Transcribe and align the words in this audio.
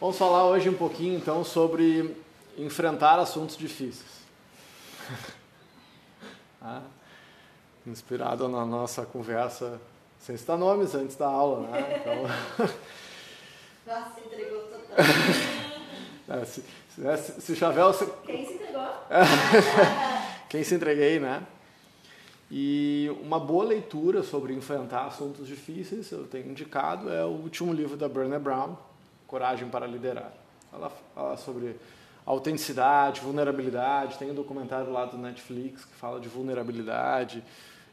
Vamos 0.00 0.16
falar 0.16 0.46
hoje 0.46 0.68
um 0.68 0.74
pouquinho 0.74 1.16
então 1.16 1.42
sobre 1.42 2.16
enfrentar 2.56 3.18
assuntos 3.18 3.56
difíceis. 3.56 4.22
ah, 6.62 6.82
inspirado 7.84 8.48
na 8.48 8.64
nossa 8.64 9.04
conversa 9.04 9.80
sem 10.20 10.36
citar 10.36 10.56
nomes 10.56 10.94
antes 10.94 11.16
da 11.16 11.26
aula, 11.26 11.66
né? 11.66 12.00
Então... 12.00 12.68
Nossa, 13.84 14.20
entregou 14.20 14.60
total. 14.68 14.96
é, 16.28 16.44
se, 16.44 16.62
se, 16.94 17.40
se, 17.40 17.52
o 17.52 17.56
Chavel... 17.56 17.92
Se... 17.92 18.06
Quem 18.24 18.46
se 18.46 18.52
entregou? 18.52 18.86
Quem 20.48 20.62
se 20.62 20.74
entreguei, 20.76 21.18
né? 21.18 21.44
E 22.48 23.10
uma 23.20 23.40
boa 23.40 23.64
leitura 23.64 24.22
sobre 24.22 24.52
enfrentar 24.52 25.06
assuntos 25.06 25.48
difíceis, 25.48 26.12
eu 26.12 26.24
tenho 26.24 26.48
indicado, 26.48 27.10
é 27.12 27.24
o 27.24 27.30
último 27.30 27.72
livro 27.72 27.96
da 27.96 28.08
Brené 28.08 28.38
Brown, 28.38 28.76
Coragem 29.28 29.68
para 29.68 29.86
Liderar. 29.86 30.32
Ela 30.72 30.90
fala 31.14 31.36
sobre 31.36 31.76
autenticidade, 32.26 33.20
vulnerabilidade, 33.20 34.18
tem 34.18 34.30
um 34.30 34.34
documentário 34.34 34.90
lá 34.90 35.04
do 35.04 35.16
Netflix 35.16 35.84
que 35.84 35.94
fala 35.94 36.20
de 36.20 36.28
vulnerabilidade, 36.28 37.42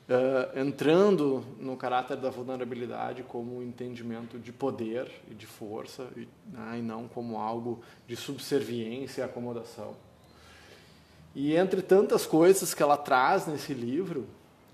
uh, 0.09 0.59
entrando 0.59 1.45
no 1.59 1.77
caráter 1.77 2.17
da 2.17 2.29
vulnerabilidade 2.29 3.23
como 3.23 3.57
um 3.57 3.63
entendimento 3.63 4.39
de 4.39 4.51
poder 4.51 5.09
e 5.29 5.33
de 5.33 5.45
força, 5.45 6.07
e, 6.17 6.27
né, 6.51 6.79
e 6.79 6.81
não 6.81 7.07
como 7.07 7.37
algo 7.37 7.81
de 8.07 8.15
subserviência 8.15 9.21
e 9.21 9.23
acomodação. 9.23 9.95
E 11.33 11.55
entre 11.55 11.81
tantas 11.81 12.25
coisas 12.25 12.73
que 12.73 12.81
ela 12.81 12.97
traz 12.97 13.45
nesse 13.45 13.73
livro, 13.73 14.27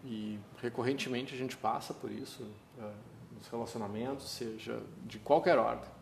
e 0.03 0.39
recorrentemente 0.61 1.33
a 1.35 1.37
gente 1.37 1.55
passa 1.55 1.93
por 1.93 2.11
isso 2.11 2.43
uh, 2.79 2.91
nos 3.37 3.47
relacionamentos, 3.47 4.29
seja 4.29 4.79
de 5.05 5.19
qualquer 5.19 5.59
ordem, 5.59 6.00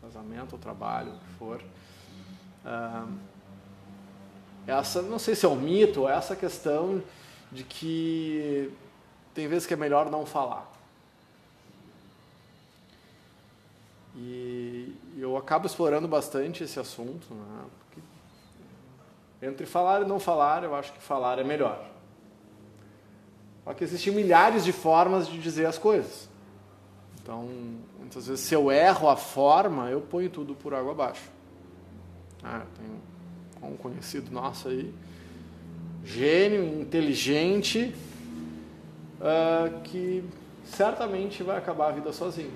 casamento 0.00 0.54
ou 0.54 0.58
trabalho, 0.58 1.12
o 1.12 1.18
que 1.18 1.28
for. 1.38 1.62
Uh, 2.64 3.18
essa, 4.66 5.00
não 5.02 5.18
sei 5.18 5.34
se 5.34 5.46
é 5.46 5.48
um 5.48 5.56
mito, 5.56 6.08
é 6.08 6.14
essa 6.14 6.36
questão 6.36 7.02
de 7.50 7.64
que 7.64 8.72
tem 9.34 9.48
vezes 9.48 9.66
que 9.66 9.74
é 9.74 9.76
melhor 9.76 10.10
não 10.10 10.26
falar. 10.26 10.70
E 14.14 14.94
eu 15.16 15.36
acabo 15.36 15.66
explorando 15.66 16.08
bastante 16.08 16.64
esse 16.64 16.78
assunto, 16.78 17.32
né? 17.34 17.64
entre 19.40 19.66
falar 19.66 20.02
e 20.02 20.04
não 20.04 20.18
falar, 20.18 20.64
eu 20.64 20.74
acho 20.74 20.92
que 20.92 21.00
falar 21.00 21.38
é 21.38 21.44
melhor. 21.44 21.88
Só 23.64 23.72
que 23.72 23.84
existem 23.84 24.12
milhares 24.12 24.64
de 24.64 24.72
formas 24.72 25.28
de 25.28 25.38
dizer 25.38 25.66
as 25.66 25.78
coisas. 25.78 26.28
Então, 27.22 27.48
muitas 28.08 28.26
vezes, 28.26 28.42
se 28.42 28.54
eu 28.54 28.72
erro 28.72 29.10
a 29.10 29.16
forma, 29.16 29.90
eu 29.90 30.00
ponho 30.00 30.30
tudo 30.30 30.54
por 30.54 30.72
água 30.72 30.92
abaixo. 30.92 31.30
Ah, 32.42 32.62
tem 32.74 33.70
um 33.70 33.76
conhecido 33.76 34.30
nosso 34.32 34.68
aí, 34.68 34.94
gênio, 36.02 36.80
inteligente, 36.80 37.94
uh, 39.20 39.80
que 39.82 40.24
certamente 40.64 41.42
vai 41.42 41.58
acabar 41.58 41.88
a 41.88 41.92
vida 41.92 42.10
sozinho. 42.10 42.52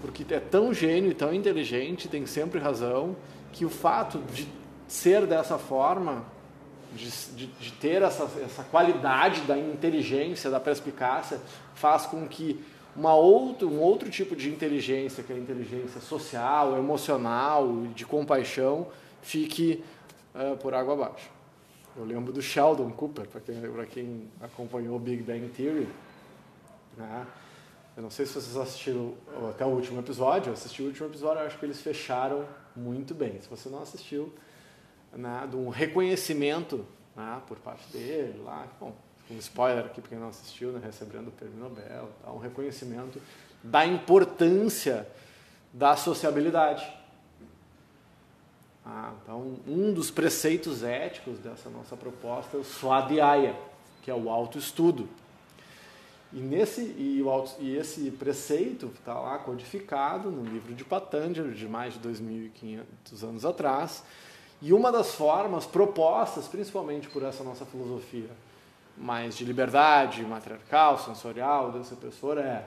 Porque 0.00 0.24
é 0.32 0.38
tão 0.38 0.72
gênio 0.72 1.10
e 1.10 1.14
tão 1.14 1.34
inteligente, 1.34 2.06
tem 2.06 2.24
sempre 2.26 2.60
razão, 2.60 3.16
que 3.52 3.64
o 3.64 3.70
fato 3.70 4.18
de 4.32 4.46
ser 4.86 5.26
dessa 5.26 5.58
forma 5.58 6.24
de, 6.94 7.10
de, 7.34 7.46
de 7.46 7.72
ter 7.72 8.02
essa, 8.02 8.30
essa 8.40 8.62
qualidade 8.62 9.40
da 9.40 9.58
inteligência, 9.58 10.48
da 10.48 10.60
perspicácia, 10.60 11.40
faz 11.74 12.06
com 12.06 12.28
que 12.28 12.64
uma 12.96 13.14
outro, 13.14 13.68
um 13.68 13.80
outro 13.80 14.10
tipo 14.10 14.34
de 14.34 14.50
inteligência, 14.50 15.22
que 15.22 15.32
é 15.32 15.36
a 15.36 15.38
inteligência 15.38 16.00
social, 16.00 16.76
emocional, 16.76 17.86
de 17.94 18.04
compaixão, 18.04 18.88
fique 19.22 19.82
uh, 20.34 20.56
por 20.56 20.74
água 20.74 20.94
abaixo. 20.94 21.30
Eu 21.96 22.04
lembro 22.04 22.32
do 22.32 22.40
Sheldon 22.40 22.90
Cooper, 22.90 23.26
para 23.28 23.40
quem, 23.40 23.56
quem 23.90 24.28
acompanhou 24.40 24.98
Big 24.98 25.22
Bang 25.22 25.48
Theory. 25.48 25.88
Né? 26.96 27.26
Eu 27.96 28.02
não 28.02 28.10
sei 28.10 28.24
se 28.24 28.34
vocês 28.34 28.56
assistiram 28.56 29.14
até 29.50 29.64
o 29.64 29.68
último 29.68 30.00
episódio. 30.00 30.50
Eu 30.50 30.54
assisti 30.54 30.82
o 30.82 30.86
último 30.86 31.08
episódio, 31.08 31.42
eu 31.42 31.46
acho 31.46 31.58
que 31.58 31.66
eles 31.66 31.80
fecharam 31.80 32.46
muito 32.74 33.14
bem. 33.14 33.40
Se 33.40 33.48
você 33.48 33.68
não 33.68 33.82
assistiu, 33.82 34.32
né, 35.12 35.46
de 35.50 35.56
um 35.56 35.68
reconhecimento 35.68 36.86
né, 37.16 37.42
por 37.46 37.58
parte 37.58 37.90
dele 37.92 38.40
lá, 38.44 38.66
bom, 38.78 38.94
um 39.30 39.38
spoiler 39.38 39.84
aqui 39.84 40.00
para 40.00 40.10
quem 40.10 40.18
não 40.18 40.28
assistiu, 40.28 40.72
né, 40.72 40.80
recebendo 40.84 41.28
o 41.28 41.30
prêmio 41.30 41.58
Nobel, 41.58 42.08
tá, 42.22 42.32
um 42.32 42.38
reconhecimento 42.38 43.20
da 43.62 43.86
importância 43.86 45.06
da 45.72 45.96
sociabilidade. 45.96 46.86
Ah, 48.84 49.12
então, 49.22 49.56
um 49.66 49.92
dos 49.92 50.10
preceitos 50.10 50.82
éticos 50.82 51.38
dessa 51.38 51.68
nossa 51.68 51.96
proposta 51.96 52.56
é 52.56 52.60
o 52.60 52.64
Swadhyaya, 52.64 53.54
que 54.02 54.10
é 54.10 54.14
o 54.14 54.28
autoestudo. 54.30 55.08
E, 56.32 56.38
nesse, 56.38 56.82
e, 56.82 57.22
o, 57.22 57.44
e 57.58 57.76
esse 57.76 58.10
preceito 58.12 58.90
está 58.98 59.18
lá 59.18 59.38
codificado 59.38 60.30
no 60.30 60.44
livro 60.44 60.74
de 60.74 60.84
Patanjali, 60.84 61.54
de 61.54 61.68
mais 61.68 61.94
de 61.94 62.00
2.500 62.00 63.22
anos 63.22 63.44
atrás, 63.44 64.02
e 64.62 64.72
uma 64.72 64.92
das 64.92 65.14
formas 65.14 65.66
propostas, 65.66 66.46
principalmente 66.46 67.08
por 67.08 67.22
essa 67.22 67.42
nossa 67.42 67.64
filosofia 67.64 68.30
mais 69.00 69.36
de 69.36 69.44
liberdade 69.44 70.22
matriarcal, 70.22 70.98
sensorial, 70.98 71.72
dessa 71.72 71.96
pessoa, 71.96 72.38
é 72.38 72.66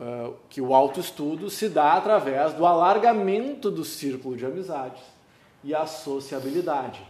uh, 0.00 0.34
que 0.48 0.60
o 0.60 0.74
autoestudo 0.74 1.50
se 1.50 1.68
dá 1.68 1.92
através 1.92 2.54
do 2.54 2.64
alargamento 2.64 3.70
do 3.70 3.84
círculo 3.84 4.36
de 4.36 4.46
amizades 4.46 5.02
e 5.62 5.74
a 5.74 5.86
sociabilidade. 5.86 7.02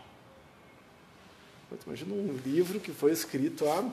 Imagina 1.86 2.14
um 2.14 2.36
livro 2.44 2.80
que 2.80 2.90
foi 2.90 3.12
escrito 3.12 3.68
há 3.68 3.84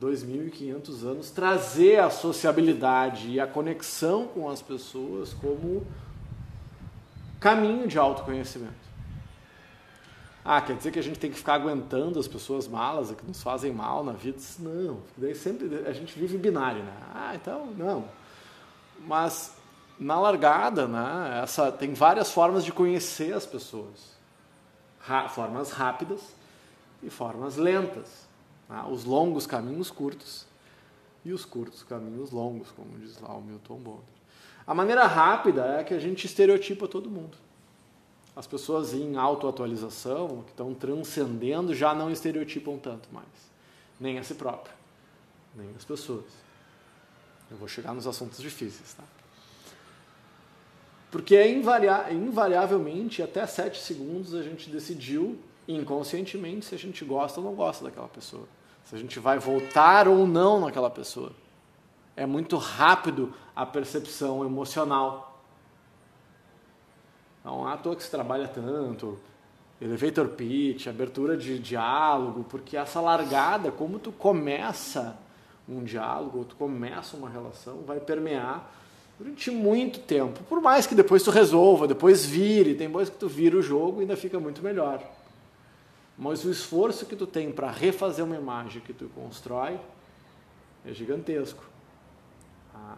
2.500 0.00 1.02
anos, 1.06 1.30
trazer 1.30 2.00
a 2.00 2.10
sociabilidade 2.10 3.28
e 3.28 3.38
a 3.38 3.46
conexão 3.46 4.26
com 4.26 4.48
as 4.48 4.60
pessoas 4.60 5.32
como 5.34 5.86
caminho 7.38 7.86
de 7.86 7.98
autoconhecimento. 7.98 8.83
Ah, 10.44 10.60
quer 10.60 10.76
dizer 10.76 10.90
que 10.90 10.98
a 10.98 11.02
gente 11.02 11.18
tem 11.18 11.30
que 11.30 11.38
ficar 11.38 11.54
aguentando 11.54 12.18
as 12.18 12.28
pessoas 12.28 12.68
malas 12.68 13.10
que 13.12 13.26
nos 13.26 13.42
fazem 13.42 13.72
mal 13.72 14.04
na 14.04 14.12
vida? 14.12 14.38
Não, 14.58 15.00
daí 15.16 15.34
sempre 15.34 15.84
a 15.86 15.92
gente 15.92 16.18
vive 16.18 16.36
binário, 16.36 16.82
né? 16.82 16.92
Ah, 17.14 17.34
então 17.34 17.66
não. 17.78 18.04
Mas 19.06 19.56
na 19.98 20.20
largada, 20.20 20.86
né, 20.86 21.40
essa 21.42 21.72
tem 21.72 21.94
várias 21.94 22.30
formas 22.30 22.62
de 22.62 22.72
conhecer 22.72 23.32
as 23.32 23.46
pessoas. 23.46 24.14
Ra 25.00 25.28
formas 25.28 25.70
rápidas 25.70 26.20
e 27.02 27.08
formas 27.08 27.56
lentas. 27.56 28.26
Né? 28.68 28.84
Os 28.90 29.04
longos 29.04 29.46
caminhos 29.46 29.90
curtos 29.90 30.46
e 31.24 31.32
os 31.32 31.44
curtos 31.46 31.82
caminhos 31.82 32.30
longos, 32.30 32.70
como 32.70 32.98
diz 32.98 33.18
lá 33.20 33.34
o 33.34 33.40
Milton 33.40 33.76
Bonder. 33.76 34.14
A 34.66 34.74
maneira 34.74 35.06
rápida 35.06 35.78
é 35.80 35.84
que 35.84 35.94
a 35.94 35.98
gente 35.98 36.26
estereotipa 36.26 36.86
todo 36.86 37.10
mundo. 37.10 37.36
As 38.36 38.46
pessoas 38.46 38.92
em 38.92 39.16
autoatualização, 39.16 40.42
que 40.42 40.50
estão 40.50 40.74
transcendendo, 40.74 41.74
já 41.74 41.94
não 41.94 42.10
estereotipam 42.10 42.76
tanto 42.78 43.08
mais. 43.12 43.26
Nem 44.00 44.18
a 44.18 44.24
si 44.24 44.34
próprio, 44.34 44.74
nem 45.54 45.70
as 45.76 45.84
pessoas. 45.84 46.24
Eu 47.50 47.56
vou 47.56 47.68
chegar 47.68 47.94
nos 47.94 48.06
assuntos 48.06 48.40
difíceis, 48.40 48.94
tá? 48.94 49.04
Porque 51.12 51.36
é 51.36 51.48
invariavelmente, 51.48 53.22
até 53.22 53.46
sete 53.46 53.78
segundos, 53.78 54.34
a 54.34 54.42
gente 54.42 54.68
decidiu 54.68 55.38
inconscientemente 55.68 56.66
se 56.66 56.74
a 56.74 56.78
gente 56.78 57.04
gosta 57.04 57.38
ou 57.38 57.46
não 57.46 57.54
gosta 57.54 57.84
daquela 57.84 58.08
pessoa. 58.08 58.48
Se 58.84 58.96
a 58.96 58.98
gente 58.98 59.20
vai 59.20 59.38
voltar 59.38 60.08
ou 60.08 60.26
não 60.26 60.60
naquela 60.60 60.90
pessoa. 60.90 61.30
É 62.16 62.26
muito 62.26 62.56
rápido 62.56 63.32
a 63.54 63.64
percepção 63.64 64.44
emocional. 64.44 65.33
Não 67.44 67.68
é 67.68 67.74
à 67.74 67.76
toa 67.76 67.94
que 67.94 68.02
se 68.02 68.10
trabalha 68.10 68.48
tanto, 68.48 69.18
elevator 69.80 70.28
pitch, 70.28 70.86
abertura 70.86 71.36
de 71.36 71.58
diálogo, 71.58 72.44
porque 72.44 72.76
essa 72.76 73.00
largada, 73.00 73.70
como 73.70 73.98
tu 73.98 74.10
começa 74.10 75.16
um 75.68 75.84
diálogo, 75.84 76.44
tu 76.44 76.56
começa 76.56 77.16
uma 77.16 77.28
relação, 77.28 77.82
vai 77.82 78.00
permear 78.00 78.70
durante 79.18 79.50
muito 79.50 80.00
tempo. 80.00 80.42
Por 80.44 80.60
mais 80.60 80.86
que 80.86 80.94
depois 80.94 81.22
tu 81.22 81.30
resolva, 81.30 81.86
depois 81.86 82.24
vire, 82.24 82.74
tem 82.74 82.86
depois 82.86 83.10
que 83.10 83.16
tu 83.16 83.28
vira 83.28 83.56
o 83.56 83.62
jogo 83.62 84.00
ainda 84.00 84.16
fica 84.16 84.40
muito 84.40 84.62
melhor. 84.62 85.02
Mas 86.16 86.44
o 86.44 86.50
esforço 86.50 87.06
que 87.06 87.16
tu 87.16 87.26
tem 87.26 87.50
para 87.50 87.70
refazer 87.70 88.24
uma 88.24 88.36
imagem 88.36 88.80
que 88.80 88.92
tu 88.92 89.10
constrói 89.14 89.78
é 90.86 90.92
gigantesco. 90.92 91.64
Ah, 92.74 92.96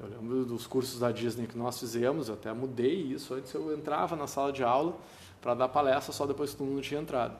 eu 0.00 0.08
lembro 0.08 0.44
dos 0.46 0.66
cursos 0.66 0.98
da 0.98 1.12
Disney 1.12 1.46
que 1.46 1.58
nós 1.58 1.78
fizemos, 1.78 2.28
eu 2.28 2.34
até 2.34 2.52
mudei 2.52 2.94
isso. 2.94 3.34
Antes 3.34 3.52
eu 3.52 3.76
entrava 3.76 4.16
na 4.16 4.26
sala 4.26 4.50
de 4.50 4.64
aula 4.64 4.96
para 5.40 5.54
dar 5.54 5.68
palestra 5.68 6.12
só 6.12 6.26
depois 6.26 6.52
que 6.52 6.56
todo 6.56 6.68
mundo 6.68 6.82
tinha 6.82 7.00
entrado. 7.00 7.36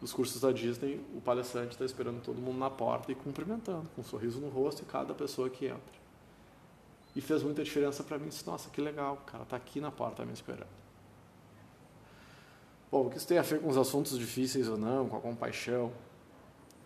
Os 0.00 0.12
cursos 0.12 0.40
da 0.40 0.50
Disney, 0.50 1.00
o 1.14 1.20
palestrante 1.20 1.72
está 1.72 1.84
esperando 1.84 2.22
todo 2.22 2.36
mundo 2.36 2.58
na 2.58 2.70
porta 2.70 3.12
e 3.12 3.14
cumprimentando, 3.14 3.88
com 3.94 4.00
um 4.00 4.04
sorriso 4.04 4.40
no 4.40 4.48
rosto 4.48 4.82
e 4.82 4.84
cada 4.84 5.14
pessoa 5.14 5.48
que 5.50 5.66
entra. 5.66 6.02
e 7.14 7.20
fez 7.20 7.42
muita 7.42 7.62
diferença 7.62 8.02
para 8.02 8.18
mim. 8.18 8.28
Disse, 8.28 8.46
Nossa, 8.46 8.70
que 8.70 8.80
legal, 8.80 9.14
o 9.14 9.30
cara 9.30 9.42
está 9.42 9.56
aqui 9.56 9.80
na 9.80 9.90
porta 9.90 10.24
me 10.24 10.32
esperando. 10.32 10.82
Bom, 12.90 13.06
o 13.06 13.10
que 13.10 13.16
isso 13.16 13.26
tem 13.26 13.38
a 13.38 13.42
ver 13.42 13.60
com 13.60 13.68
os 13.68 13.76
assuntos 13.76 14.18
difíceis 14.18 14.68
ou 14.68 14.76
não, 14.76 15.08
com 15.08 15.16
a 15.16 15.20
compaixão? 15.20 15.92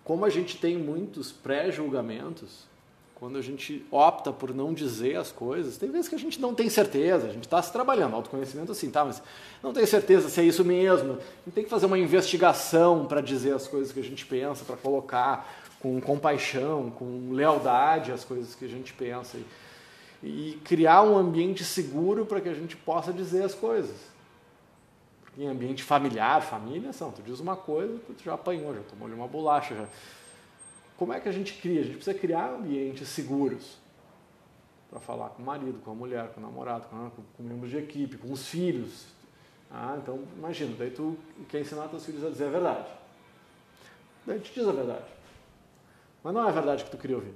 Como 0.05 0.25
a 0.25 0.31
gente 0.31 0.59
tem 0.59 0.79
muitos 0.79 1.33
pré-julgamentos, 1.33 2.67
quando 3.19 3.39
a 3.39 3.43
gente 3.43 3.85
opta 3.91 4.31
por 4.31 4.55
não 4.55 4.75
dizer 4.75 5.17
as 5.17 5.33
coisas, 5.33 5.79
tem 5.79 5.91
vezes 5.91 6.07
que 6.07 6.15
a 6.15 6.19
gente 6.19 6.39
não 6.39 6.55
tem 6.55 6.69
certeza, 6.69 7.27
a 7.27 7.33
gente 7.33 7.45
está 7.45 7.61
se 7.63 7.73
trabalhando, 7.73 8.15
autoconhecimento 8.15 8.71
assim, 8.71 8.91
tá, 8.91 9.07
mas 9.07 9.23
não 9.63 9.73
tem 9.73 9.87
certeza 9.87 10.29
se 10.29 10.39
é 10.39 10.45
isso 10.45 10.63
mesmo. 10.63 11.13
A 11.13 11.45
gente 11.47 11.55
tem 11.55 11.65
que 11.65 11.71
fazer 11.71 11.87
uma 11.87 11.99
investigação 11.99 13.07
para 13.07 13.23
dizer 13.23 13.55
as 13.55 13.67
coisas 13.67 13.91
que 13.91 14.01
a 14.01 14.05
gente 14.05 14.27
pensa, 14.27 14.67
para 14.67 14.77
colocar 14.77 15.51
com 15.81 15.99
compaixão, 15.99 16.91
com 16.91 17.33
lealdade 17.33 18.13
as 18.13 18.23
coisas 18.23 18.55
que 18.55 18.67
a 18.67 18.69
gente 18.69 18.93
pensa. 18.93 19.39
E, 20.23 20.27
e 20.27 20.61
criar 20.63 21.03
um 21.03 21.17
ambiente 21.17 21.65
seguro 21.65 22.27
para 22.27 22.41
que 22.41 22.51
a 22.51 22.55
gente 22.55 22.77
possa 22.77 23.15
dizer 23.15 23.45
as 23.45 23.55
coisas. 23.55 23.97
Porque 25.25 25.43
em 25.43 25.49
ambiente 25.49 25.83
familiar, 25.83 26.43
família, 26.43 26.93
são, 26.93 27.11
tu 27.11 27.23
diz 27.23 27.41
uma 27.41 27.57
coisa, 27.57 27.99
tu 27.99 28.23
já 28.23 28.35
apanhou, 28.35 28.75
já 28.75 28.83
tomou 28.83 29.09
uma 29.09 29.27
bolacha, 29.27 29.75
já 29.75 29.87
como 30.97 31.13
é 31.13 31.21
que 31.21 31.29
a 31.29 31.33
gente 31.33 31.55
cria? 31.55 31.81
A 31.81 31.85
gente 31.85 31.97
precisa 31.97 32.19
criar 32.19 32.55
ambientes 32.55 33.09
seguros 33.09 33.77
para 34.89 35.01
falar 35.01 35.31
com 35.31 35.43
o 35.43 35.47
marido, 35.47 35.79
com 35.85 35.91
a 35.91 35.95
mulher, 35.95 36.29
com 36.31 36.41
o 36.41 36.43
namorado, 36.43 36.87
com, 36.89 37.11
com 37.37 37.43
membros 37.43 37.71
de 37.71 37.77
equipe, 37.77 38.17
com 38.17 38.33
os 38.33 38.47
filhos. 38.47 39.07
Ah, 39.71 39.99
então 40.01 40.23
imagina, 40.37 40.75
daí 40.79 40.91
tu 40.91 41.17
quer 41.49 41.61
ensinar 41.61 41.89
teus 41.89 42.05
filhos 42.05 42.25
a 42.25 42.31
dizer 42.31 42.47
a 42.47 42.51
verdade. 42.51 42.89
Daí 44.25 44.41
te 44.41 44.53
diz 44.53 44.67
a 44.67 44.73
verdade. 44.73 45.05
Mas 46.23 46.35
não 46.35 46.45
é 46.45 46.49
a 46.49 46.53
verdade 46.53 46.85
que 46.85 46.91
tu 46.91 46.97
queria 46.97 47.17
ouvir. 47.17 47.35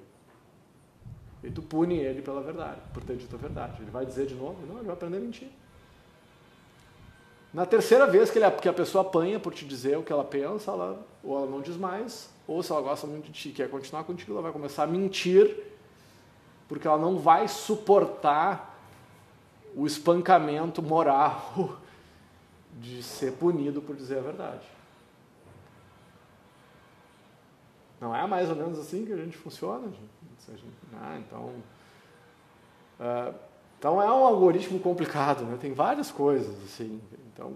E 1.43 1.51
tu 1.51 1.63
pune 1.63 1.97
ele 1.97 2.23
pela 2.23 2.41
verdade, 2.43 2.81
por 2.93 3.03
ter 3.03 3.17
dito 3.17 3.35
a 3.35 3.39
verdade. 3.39 3.81
Ele 3.83 3.91
vai 3.91 4.05
dizer 4.05 4.27
de 4.27 4.35
novo? 4.35 4.67
Não, 4.67 4.77
ele 4.77 4.87
vai 4.87 4.95
aprender 4.95 5.19
a 5.19 5.21
mentir. 5.21 5.49
Na 7.53 7.67
terceira 7.67 8.07
vez 8.07 8.31
que, 8.31 8.39
ele, 8.39 8.51
que 8.53 8.69
a 8.69 8.73
pessoa 8.73 9.03
apanha 9.03 9.41
por 9.41 9.53
te 9.53 9.65
dizer 9.65 9.99
o 9.99 10.03
que 10.03 10.13
ela 10.13 10.25
pensa, 10.25 10.71
ela, 10.71 11.05
ou 11.23 11.37
ela 11.37 11.51
não 11.51 11.61
diz 11.61 11.77
mais, 11.77 12.31
ou 12.51 12.65
se 12.65 12.73
ela 12.73 12.81
gosta 12.81 13.07
muito 13.07 13.27
de 13.27 13.33
ti 13.33 13.51
quer 13.51 13.71
continuar 13.71 14.03
contigo, 14.03 14.33
ela 14.33 14.43
vai 14.43 14.53
começar 14.53 14.83
a 14.83 14.87
mentir, 14.87 15.57
porque 16.69 16.87
ela 16.87 16.99
não 16.99 17.17
vai 17.17 17.47
suportar 17.47 18.77
o 19.77 19.87
espancamento 19.87 20.83
moral 20.83 21.79
de 22.75 23.05
ser 23.05 23.35
punido 23.35 23.81
por 23.81 23.95
dizer 23.95 24.19
a 24.19 24.23
verdade. 24.23 24.67
Não 28.01 28.17
é 28.17 28.27
mais 28.27 28.51
ou 28.51 28.57
menos 28.57 28.81
assim 28.81 29.05
que 29.05 29.13
a 29.13 29.17
gente 29.17 29.37
funciona? 29.37 29.87
Ah, 31.01 31.19
então. 31.19 31.55
Uh, 32.99 33.35
então 33.81 34.01
é 34.01 34.13
um 34.13 34.27
algoritmo 34.27 34.79
complicado, 34.79 35.43
né? 35.47 35.57
tem 35.59 35.73
várias 35.73 36.11
coisas. 36.11 36.55
Assim. 36.65 37.01
Então, 37.33 37.55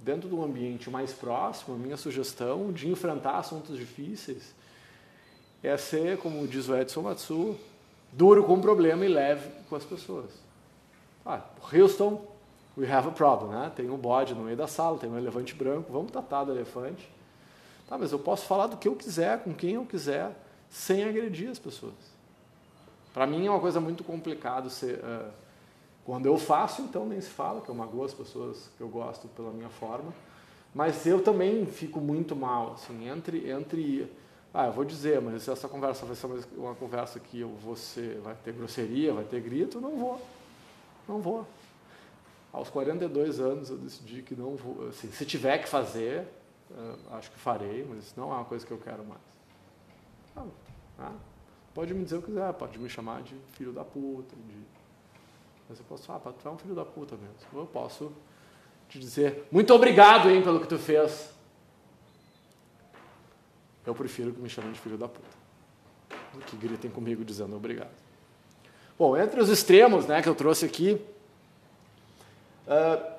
dentro 0.00 0.26
de 0.26 0.34
um 0.34 0.42
ambiente 0.42 0.88
mais 0.88 1.12
próximo, 1.12 1.74
a 1.74 1.78
minha 1.78 1.98
sugestão 1.98 2.72
de 2.72 2.88
enfrentar 2.88 3.36
assuntos 3.36 3.76
difíceis 3.76 4.54
é 5.62 5.76
ser, 5.76 6.16
como 6.20 6.48
diz 6.48 6.70
o 6.70 6.74
Edson 6.74 7.02
Matsu, 7.02 7.54
duro 8.10 8.44
com 8.44 8.54
o 8.54 8.60
problema 8.62 9.04
e 9.04 9.08
leve 9.08 9.46
com 9.68 9.76
as 9.76 9.84
pessoas. 9.84 10.30
Ah, 11.26 11.42
Houston, 11.70 12.26
we 12.74 12.90
have 12.90 13.06
a 13.06 13.10
problem, 13.10 13.50
né? 13.50 13.70
Tem 13.76 13.90
um 13.90 13.98
bode 13.98 14.34
no 14.34 14.44
meio 14.44 14.56
da 14.56 14.66
sala, 14.66 14.96
tem 14.96 15.10
um 15.10 15.18
elefante 15.18 15.54
branco, 15.54 15.92
vamos 15.92 16.10
tratar 16.10 16.44
do 16.44 16.52
elefante. 16.52 17.06
Tá, 17.86 17.98
mas 17.98 18.10
eu 18.10 18.18
posso 18.18 18.46
falar 18.46 18.68
do 18.68 18.78
que 18.78 18.88
eu 18.88 18.96
quiser, 18.96 19.40
com 19.40 19.52
quem 19.52 19.74
eu 19.74 19.84
quiser, 19.84 20.34
sem 20.70 21.04
agredir 21.04 21.50
as 21.50 21.58
pessoas. 21.58 21.92
Para 23.12 23.26
mim 23.26 23.46
é 23.46 23.50
uma 23.50 23.60
coisa 23.60 23.78
muito 23.78 24.02
complicada 24.02 24.70
ser... 24.70 25.00
Uh, 25.00 25.47
quando 26.08 26.24
eu 26.24 26.38
faço, 26.38 26.80
então 26.80 27.04
nem 27.04 27.20
se 27.20 27.28
fala, 27.28 27.60
que 27.60 27.68
eu 27.68 27.74
magoo 27.74 28.02
as 28.02 28.14
pessoas 28.14 28.70
que 28.78 28.82
eu 28.82 28.88
gosto 28.88 29.28
pela 29.28 29.50
minha 29.50 29.68
forma. 29.68 30.10
Mas 30.74 31.04
eu 31.04 31.22
também 31.22 31.66
fico 31.66 32.00
muito 32.00 32.34
mal, 32.34 32.72
assim, 32.72 33.06
entre, 33.10 33.50
entre 33.50 34.10
ah, 34.54 34.68
eu 34.68 34.72
vou 34.72 34.86
dizer, 34.86 35.20
mas 35.20 35.42
se 35.42 35.50
essa 35.50 35.68
conversa 35.68 36.06
vai 36.06 36.16
ser 36.16 36.26
uma 36.56 36.74
conversa 36.74 37.20
que 37.20 37.40
eu 37.40 37.50
vou 37.50 37.76
ser, 37.76 38.20
vai 38.20 38.34
ter 38.34 38.54
grosseria, 38.54 39.12
vai 39.12 39.24
ter 39.24 39.38
grito, 39.42 39.82
não 39.82 39.98
vou. 39.98 40.18
Não 41.06 41.20
vou. 41.20 41.46
Aos 42.54 42.70
42 42.70 43.38
anos 43.38 43.68
eu 43.68 43.76
decidi 43.76 44.22
que 44.22 44.34
não 44.34 44.56
vou, 44.56 44.88
assim, 44.88 45.12
se 45.12 45.26
tiver 45.26 45.58
que 45.58 45.68
fazer, 45.68 46.26
uh, 46.70 47.16
acho 47.16 47.30
que 47.30 47.38
farei, 47.38 47.86
mas 47.86 48.04
isso 48.04 48.14
não 48.16 48.32
é 48.32 48.36
uma 48.36 48.46
coisa 48.46 48.66
que 48.66 48.72
eu 48.72 48.78
quero 48.78 49.04
mais. 49.04 49.20
Ah, 50.34 50.46
ah, 51.00 51.12
pode 51.74 51.92
me 51.92 52.02
dizer 52.02 52.16
o 52.16 52.22
que 52.22 52.28
quiser, 52.28 52.50
pode 52.54 52.78
me 52.78 52.88
chamar 52.88 53.20
de 53.20 53.34
filho 53.52 53.72
da 53.72 53.84
puta, 53.84 54.34
de 54.34 54.78
mas 55.68 55.78
eu 55.78 55.84
posso 55.84 56.04
falar, 56.04 56.20
ah, 56.24 56.32
tu 56.32 56.48
é 56.48 56.50
um 56.50 56.56
filho 56.56 56.74
da 56.74 56.84
puta 56.84 57.14
mesmo. 57.16 57.36
Eu 57.52 57.66
posso 57.66 58.10
te 58.88 58.98
dizer, 58.98 59.46
muito 59.52 59.72
obrigado, 59.74 60.30
hein, 60.30 60.42
pelo 60.42 60.60
que 60.60 60.66
tu 60.66 60.78
fez. 60.78 61.30
Eu 63.84 63.94
prefiro 63.94 64.32
que 64.32 64.40
me 64.40 64.48
chamem 64.48 64.72
de 64.72 64.80
filho 64.80 64.96
da 64.96 65.08
puta. 65.08 65.28
Do 66.32 66.40
que 66.40 66.56
gritem 66.56 66.90
comigo 66.90 67.24
dizendo 67.24 67.54
obrigado. 67.56 67.90
Bom, 68.98 69.16
entre 69.16 69.40
os 69.40 69.48
extremos 69.50 70.06
né, 70.06 70.22
que 70.22 70.28
eu 70.28 70.34
trouxe 70.34 70.64
aqui, 70.64 71.00
uh, 72.66 73.12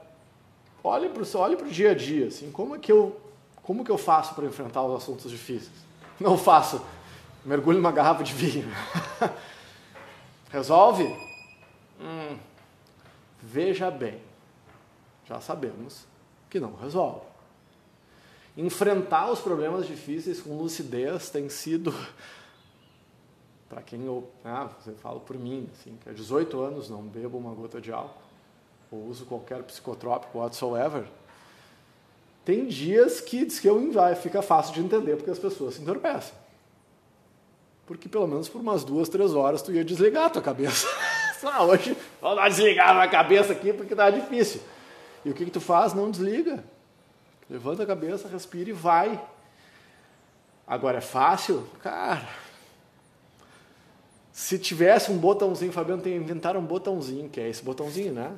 olhe 0.84 1.10
para 1.10 1.22
o 1.66 1.70
dia 1.70 1.92
a 1.92 1.94
dia. 1.94 2.28
Assim, 2.28 2.52
como, 2.52 2.76
é 2.76 2.80
que 2.80 2.92
eu, 2.92 3.20
como 3.62 3.84
que 3.84 3.92
eu 3.92 3.98
faço 3.98 4.34
para 4.34 4.46
enfrentar 4.46 4.84
os 4.84 4.96
assuntos 4.96 5.30
difíceis? 5.30 5.72
Não 6.20 6.38
faço. 6.38 6.82
Mergulho 7.46 7.78
numa 7.78 7.92
garrafa 7.92 8.24
de 8.24 8.34
vinho. 8.34 8.68
Resolve? 10.52 11.29
Hum, 12.00 12.38
veja 13.42 13.92
bem, 13.92 14.22
já 15.26 15.42
sabemos 15.42 16.06
que 16.50 16.60
não 16.60 16.76
resolve. 16.76 17.28
Enfrentar 18.58 19.30
os 19.32 19.40
problemas 19.40 19.86
difíceis 19.86 20.42
com 20.42 20.58
lucidez 20.58 21.30
tem 21.30 21.50
sido, 21.50 21.94
para 23.70 23.82
quem 23.82 24.06
eu, 24.06 24.30
ah, 24.44 24.70
você 24.80 24.94
fala 24.94 25.20
por 25.20 25.38
mim, 25.38 25.70
assim, 25.74 25.98
que 26.02 26.10
há 26.10 26.14
18 26.14 26.60
anos 26.60 26.90
não 26.90 27.04
bebo 27.04 27.38
uma 27.38 27.54
gota 27.54 27.80
de 27.80 27.92
álcool, 27.92 28.22
ou 28.92 29.08
uso 29.08 29.26
qualquer 29.26 29.62
psicotrópico 29.64 30.40
whatsoever, 30.40 31.06
tem 32.44 32.66
dias 32.66 33.22
que 33.22 33.46
diz 33.46 33.60
que 33.60 33.68
eu 33.68 33.80
fica 34.20 34.42
fácil 34.42 34.74
de 34.74 34.80
entender 34.80 35.16
porque 35.16 35.30
as 35.30 35.38
pessoas 35.38 35.76
se 35.76 35.82
entorpecem. 35.82 36.34
Porque 37.86 38.10
pelo 38.10 38.28
menos 38.28 38.50
por 38.50 38.60
umas 38.60 38.84
duas, 38.84 39.08
três 39.10 39.34
horas 39.34 39.62
tu 39.62 39.72
ia 39.72 39.84
desligar 39.84 40.26
a 40.26 40.30
tua 40.30 40.42
cabeça. 40.42 40.88
Ah, 41.44 41.64
hoje 41.64 41.96
vamos 42.22 42.38
dar 42.38 42.50
desligar 42.50 42.96
na 42.96 43.08
cabeça 43.08 43.54
aqui 43.54 43.74
porque 43.74 43.96
tá 43.96 44.10
difícil. 44.10 44.62
E 45.24 45.30
o 45.30 45.34
que, 45.34 45.46
que 45.46 45.52
tu 45.52 45.62
faz? 45.62 45.94
Não 45.94 46.10
desliga. 46.10 46.64
Levanta 47.50 47.84
a 47.84 47.86
cabeça, 47.86 48.28
respira 48.28 48.70
e 48.70 48.74
vai. 48.74 49.20
Agora 50.68 51.00
é 51.00 51.02
fácil? 51.02 51.68
Cara, 51.82 52.28
se 54.32 54.60
tivesse 54.60 55.12
um 55.12 55.18
botãozinho, 55.18 55.72
Fabiano 55.72 56.02
tem 56.02 56.16
inventaram 56.16 56.60
um 56.60 56.66
botãozinho, 56.66 57.28
que 57.30 57.40
é 57.42 57.50
esse 57.50 57.64
botãozinho, 57.64 58.14
né? 58.14 58.32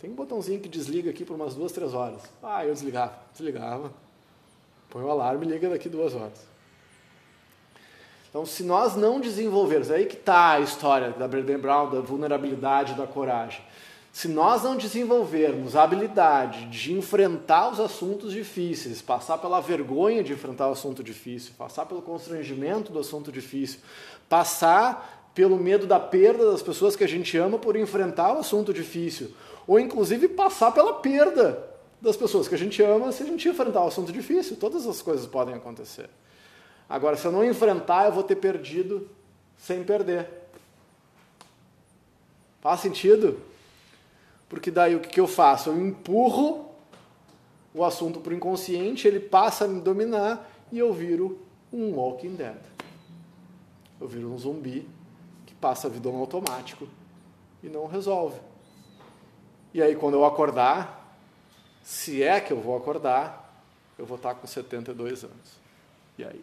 Tem 0.00 0.10
um 0.10 0.14
botãozinho 0.14 0.60
que 0.60 0.68
desliga 0.68 1.10
aqui 1.10 1.24
por 1.24 1.34
umas 1.34 1.54
duas, 1.54 1.72
três 1.72 1.92
horas. 1.92 2.22
Ah, 2.42 2.64
eu 2.64 2.72
desligava, 2.72 3.18
desligava. 3.32 3.92
Põe 4.88 5.02
o 5.02 5.10
alarme 5.10 5.46
e 5.46 5.50
liga 5.50 5.68
daqui 5.68 5.88
duas 5.88 6.14
horas. 6.14 6.46
Então, 8.38 8.46
se 8.46 8.62
nós 8.62 8.94
não 8.94 9.18
desenvolvermos, 9.18 9.90
é 9.90 9.96
aí 9.96 10.06
que 10.06 10.14
está 10.14 10.50
a 10.52 10.60
história 10.60 11.10
da 11.10 11.26
Brené 11.26 11.58
Brown, 11.58 11.90
da 11.90 12.00
vulnerabilidade, 12.00 12.94
da 12.94 13.04
coragem. 13.04 13.60
Se 14.12 14.28
nós 14.28 14.62
não 14.62 14.76
desenvolvermos 14.76 15.74
a 15.74 15.82
habilidade 15.82 16.66
de 16.66 16.92
enfrentar 16.92 17.68
os 17.68 17.80
assuntos 17.80 18.32
difíceis, 18.32 19.02
passar 19.02 19.38
pela 19.38 19.60
vergonha 19.60 20.22
de 20.22 20.32
enfrentar 20.32 20.68
o 20.68 20.70
assunto 20.70 21.02
difícil, 21.02 21.50
passar 21.58 21.86
pelo 21.86 22.00
constrangimento 22.00 22.92
do 22.92 23.00
assunto 23.00 23.32
difícil, 23.32 23.80
passar 24.28 25.32
pelo 25.34 25.56
medo 25.56 25.84
da 25.84 25.98
perda 25.98 26.48
das 26.52 26.62
pessoas 26.62 26.94
que 26.94 27.02
a 27.02 27.08
gente 27.08 27.36
ama 27.36 27.58
por 27.58 27.74
enfrentar 27.74 28.32
o 28.36 28.38
assunto 28.38 28.72
difícil, 28.72 29.32
ou 29.66 29.80
inclusive 29.80 30.28
passar 30.28 30.70
pela 30.70 30.92
perda 30.94 31.68
das 32.00 32.16
pessoas 32.16 32.46
que 32.46 32.54
a 32.54 32.58
gente 32.58 32.80
ama 32.84 33.10
se 33.10 33.24
a 33.24 33.26
gente 33.26 33.48
enfrentar 33.48 33.82
o 33.82 33.88
assunto 33.88 34.12
difícil, 34.12 34.56
todas 34.56 34.86
as 34.86 35.02
coisas 35.02 35.26
podem 35.26 35.56
acontecer. 35.56 36.08
Agora, 36.88 37.16
se 37.16 37.26
eu 37.26 37.32
não 37.32 37.44
enfrentar, 37.44 38.06
eu 38.06 38.12
vou 38.12 38.22
ter 38.22 38.36
perdido 38.36 39.08
sem 39.58 39.84
perder. 39.84 40.28
Faz 42.60 42.80
sentido? 42.80 43.40
Porque 44.48 44.70
daí 44.70 44.96
o 44.96 45.00
que, 45.00 45.20
eu 45.20 45.26
faço? 45.26 45.68
Eu 45.68 45.78
empurro 45.78 46.72
o 47.74 47.84
assunto 47.84 48.20
para 48.20 48.32
o 48.32 48.36
inconsciente, 48.36 49.06
ele 49.06 49.20
passa 49.20 49.66
a 49.66 49.68
me 49.68 49.80
dominar 49.80 50.50
e 50.72 50.78
eu 50.78 50.92
viro 50.92 51.38
um 51.72 51.94
Walking 51.94 52.34
Dead. 52.34 52.56
Eu 54.00 54.08
viro 54.08 54.32
um 54.32 54.38
zumbi 54.38 54.88
que 55.44 55.54
passa 55.54 55.86
a 55.86 55.90
vida 55.90 56.10
no 56.10 56.18
automático 56.18 56.88
e 57.62 57.68
não 57.68 57.86
resolve. 57.86 58.40
E 59.74 59.82
aí, 59.82 59.94
quando 59.94 60.14
eu 60.14 60.24
acordar, 60.24 61.18
se 61.82 62.22
é 62.22 62.40
que 62.40 62.52
eu 62.52 62.60
vou 62.60 62.76
acordar, 62.76 63.62
eu 63.98 64.06
vou 64.06 64.16
estar 64.16 64.34
com 64.34 64.46
72 64.46 65.24
anos. 65.24 65.58
E 66.16 66.24
aí? 66.24 66.42